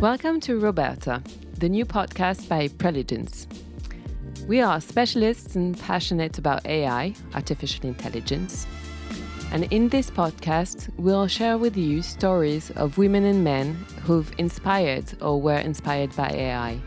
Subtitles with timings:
[0.00, 1.22] Welcome to Roberta,
[1.58, 3.46] the new podcast by Preligens.
[4.48, 8.66] We are specialists and passionate about AI, artificial intelligence.
[9.52, 13.74] And in this podcast, we'll share with you stories of women and men
[14.04, 16.80] who've inspired or were inspired by AI.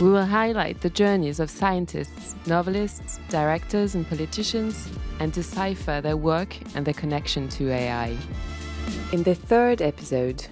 [0.00, 4.88] We will highlight the journeys of scientists, novelists, directors, and politicians
[5.20, 8.16] and decipher their work and their connection to AI.
[9.12, 10.46] In the third episode,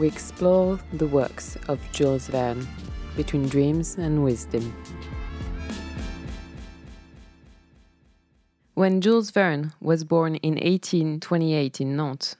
[0.00, 2.66] we explore the works of Jules Verne,
[3.16, 4.74] Between Dreams and Wisdom.
[8.72, 12.36] When Jules Verne was born in 1828 in Nantes,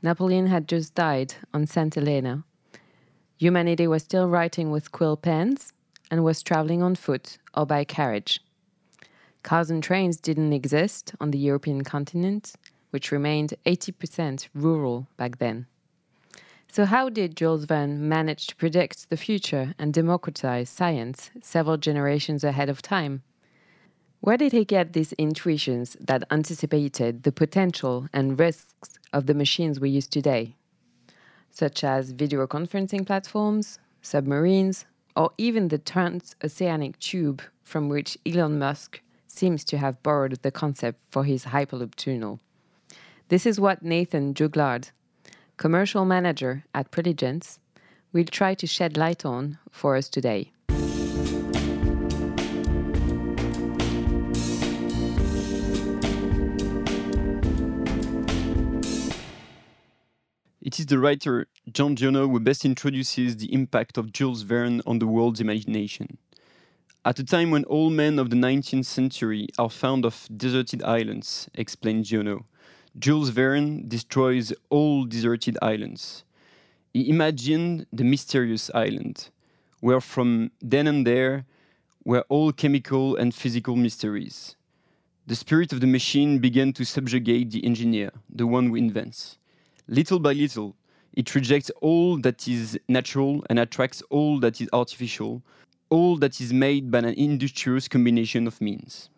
[0.00, 1.94] Napoleon had just died on St.
[1.94, 2.44] Helena.
[3.36, 5.74] Humanity was still writing with quill pens
[6.10, 8.40] and was traveling on foot or by carriage.
[9.42, 12.54] Cars and trains didn't exist on the European continent,
[12.92, 15.66] which remained 80% rural back then.
[16.70, 22.44] So, how did Jules Verne manage to predict the future and democratize science several generations
[22.44, 23.22] ahead of time?
[24.20, 29.80] Where did he get these intuitions that anticipated the potential and risks of the machines
[29.80, 30.56] we use today,
[31.50, 34.84] such as video conferencing platforms, submarines,
[35.16, 41.00] or even the transoceanic tube from which Elon Musk seems to have borrowed the concept
[41.10, 42.40] for his Hyperloop tunnel?
[43.28, 44.90] This is what Nathan Jugglard,
[45.58, 47.58] commercial manager at Preligens,
[48.12, 50.52] will try to shed light on for us today.
[60.60, 64.98] It is the writer Jean Giono who best introduces the impact of Jules Verne on
[64.98, 66.18] the world's imagination.
[67.04, 71.48] At a time when all men of the 19th century are fond of deserted islands,
[71.54, 72.44] explained Giono,
[72.96, 76.24] Jules Verne destroys all deserted islands.
[76.94, 79.30] He imagined the mysterious island,
[79.80, 81.44] where from then and there
[82.04, 84.56] were all chemical and physical mysteries.
[85.26, 89.38] The spirit of the machine began to subjugate the engineer, the one who invents.
[89.86, 90.74] Little by little,
[91.12, 95.42] it rejects all that is natural and attracts all that is artificial,
[95.90, 99.10] all that is made by an industrious combination of means.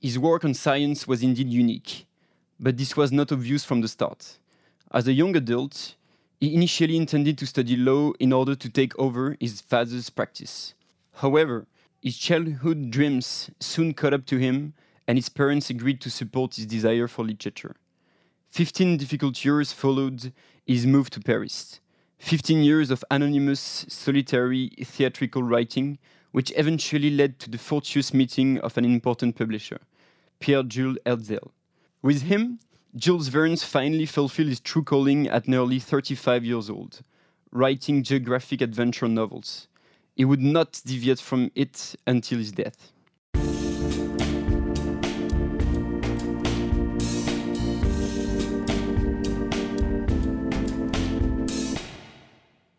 [0.00, 2.05] His work on science was indeed unique
[2.58, 4.38] but this was not obvious from the start.
[4.92, 5.94] As a young adult,
[6.40, 10.74] he initially intended to study law in order to take over his father's practice.
[11.14, 11.66] However,
[12.02, 14.74] his childhood dreams soon caught up to him,
[15.08, 17.76] and his parents agreed to support his desire for literature.
[18.50, 20.32] Fifteen difficult years followed
[20.66, 21.80] his move to Paris.
[22.18, 25.98] Fifteen years of anonymous, solitary theatrical writing,
[26.32, 29.80] which eventually led to the fortuitous meeting of an important publisher,
[30.38, 31.50] Pierre Jules Hetzel.
[32.06, 32.60] With him,
[32.94, 37.02] Jules Verne finally fulfilled his true calling at nearly 35 years old,
[37.50, 39.66] writing geographic adventure novels.
[40.14, 42.92] He would not deviate from it until his death.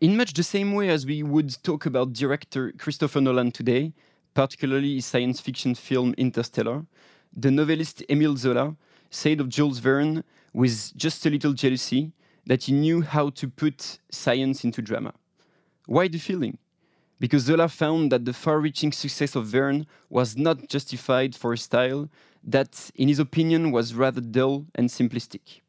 [0.00, 3.92] In much the same way as we would talk about director Christopher Nolan today,
[4.32, 6.86] particularly his science fiction film Interstellar,
[7.36, 8.74] the novelist Émile Zola
[9.10, 12.12] said of Jules Verne with just a little jealousy
[12.46, 15.12] that he knew how to put science into drama.
[15.86, 16.58] Why the feeling?
[17.20, 21.58] Because Zola found that the far reaching success of Verne was not justified for a
[21.58, 22.08] style
[22.44, 25.60] that, in his opinion, was rather dull and simplistic.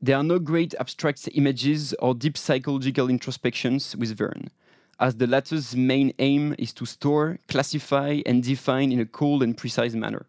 [0.00, 4.50] There are no great abstract images or deep psychological introspections with Verne,
[4.98, 9.56] as the latter's main aim is to store, classify, and define in a cold and
[9.56, 10.26] precise manner.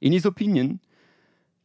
[0.00, 0.80] In his opinion,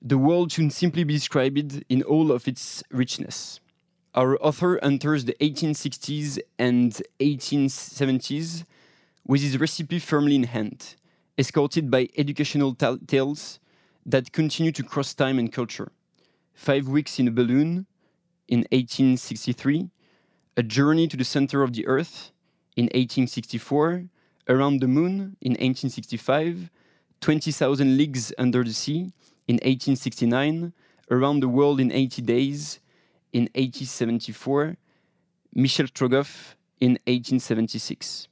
[0.06, 3.62] the world should simply be described in all of its richness.
[4.14, 8.66] Our author enters the 1860s and 1870s
[9.26, 10.96] with his recipe firmly in hand,
[11.38, 13.60] escorted by educational tales
[14.06, 15.90] that continue to cross time and culture.
[16.54, 17.88] Five Weeks in a Balloon
[18.50, 19.90] in 1863,
[20.58, 22.32] A Journey to the Center of the Earth
[22.76, 24.04] in 1864,
[24.50, 26.70] Around the Moon in 1865,
[27.22, 29.14] 20,000 Leagues Under the Sea
[29.48, 30.74] in 1869,
[31.12, 32.80] Around the World in 80 Days
[33.34, 34.78] in 1874,
[35.54, 38.28] Michel Strogoff in 1876.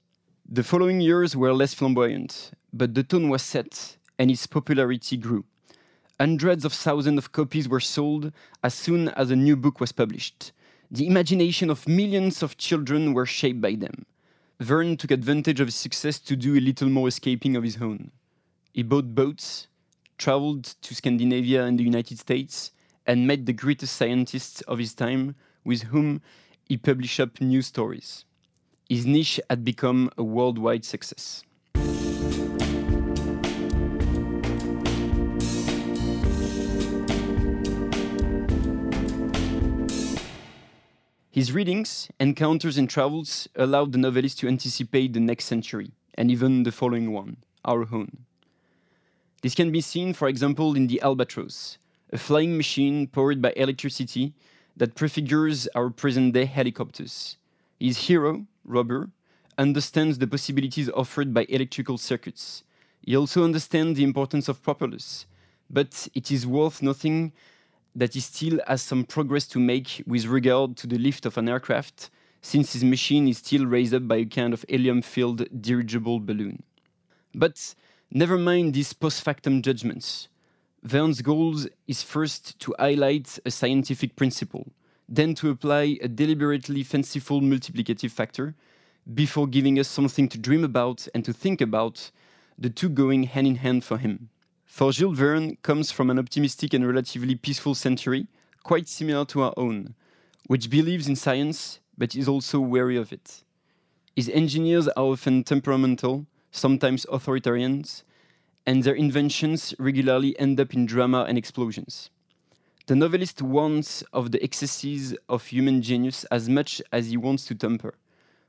[0.49, 5.45] The following years were less flamboyant, but the tone was set and its popularity grew.
[6.19, 8.31] Hundreds of thousands of copies were sold
[8.63, 10.51] as soon as a new book was published.
[10.91, 14.05] The imagination of millions of children were shaped by them.
[14.59, 18.11] Verne took advantage of his success to do a little more escaping of his own.
[18.73, 19.67] He bought boats,
[20.21, 22.71] traveled to Scandinavia and the United States,
[23.07, 25.33] and met the greatest scientists of his time,
[25.65, 26.21] with whom
[26.63, 28.23] he published up new stories.
[28.87, 31.43] His niche had become a worldwide success.
[41.31, 46.61] His readings, encounters, and travels allowed the novelist to anticipate the next century, and even
[46.61, 48.25] the following one, our own.
[49.41, 51.79] This can be seen, for example, in the Albatross,
[52.13, 54.33] a flying machine powered by electricity
[54.77, 57.37] that prefigures our present day helicopters.
[57.79, 59.09] His hero, Robur,
[59.57, 62.63] understands the possibilities offered by electrical circuits.
[63.01, 65.25] He also understands the importance of propellers,
[65.69, 67.33] but it is worth noting
[67.95, 71.49] that he still has some progress to make with regard to the lift of an
[71.49, 72.11] aircraft,
[72.43, 76.61] since his machine is still raised up by a kind of helium filled dirigible balloon.
[77.33, 77.73] But
[78.11, 80.27] never mind these post factum judgments.
[80.83, 81.55] Verne's goal
[81.87, 84.71] is first to highlight a scientific principle,
[85.07, 88.55] then to apply a deliberately fanciful multiplicative factor,
[89.13, 92.11] before giving us something to dream about and to think about,
[92.57, 94.29] the two going hand in hand for him.
[94.65, 98.27] For Jules Verne comes from an optimistic and relatively peaceful century,
[98.63, 99.95] quite similar to our own,
[100.47, 103.43] which believes in science but is also wary of it.
[104.15, 108.03] His engineers are often temperamental, sometimes authoritarians,
[108.65, 112.09] and their inventions regularly end up in drama and explosions.
[112.87, 117.55] The novelist warns of the excesses of human genius as much as he wants to
[117.55, 117.95] temper,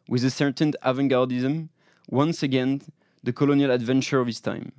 [0.09, 1.69] with a certain avant gardism,
[2.09, 2.83] once again,
[3.23, 4.73] the colonial adventure of his time.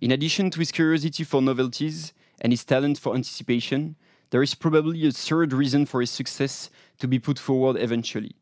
[0.00, 3.94] In addition to his curiosity for novelties and his talent for anticipation,
[4.30, 8.34] there is probably a third reason for his success to be put forward eventually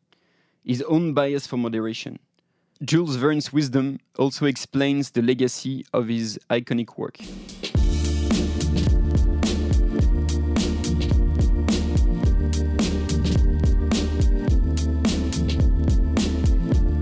[0.65, 2.19] his own bias for moderation.
[2.83, 7.19] Jules Verne's wisdom also explains the legacy of his iconic work.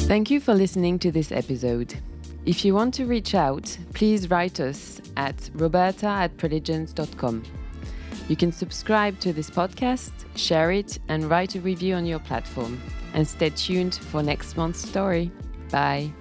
[0.08, 1.94] Thank you for listening to this episode.
[2.44, 7.44] If you want to reach out, please write us at roberta at preligens.com.
[8.28, 12.80] You can subscribe to this podcast, share it, and write a review on your platform.
[13.14, 15.30] And stay tuned for next month's story.
[15.70, 16.12] Bye.